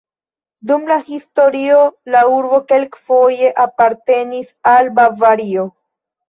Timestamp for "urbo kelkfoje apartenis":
2.37-4.49